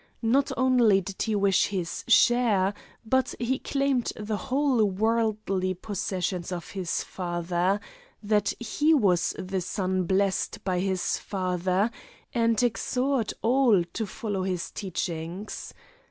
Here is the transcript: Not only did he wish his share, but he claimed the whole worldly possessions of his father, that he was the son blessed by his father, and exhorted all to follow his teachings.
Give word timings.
Not 0.23 0.51
only 0.57 0.99
did 0.99 1.21
he 1.21 1.35
wish 1.35 1.67
his 1.67 2.03
share, 2.07 2.73
but 3.05 3.35
he 3.37 3.59
claimed 3.59 4.11
the 4.15 4.35
whole 4.35 4.83
worldly 4.83 5.75
possessions 5.75 6.51
of 6.51 6.71
his 6.71 7.03
father, 7.03 7.79
that 8.23 8.51
he 8.59 8.95
was 8.95 9.35
the 9.37 9.61
son 9.61 10.05
blessed 10.05 10.63
by 10.63 10.79
his 10.79 11.19
father, 11.19 11.91
and 12.33 12.63
exhorted 12.63 13.37
all 13.43 13.83
to 13.93 14.07
follow 14.07 14.41
his 14.41 14.71
teachings. 14.71 15.71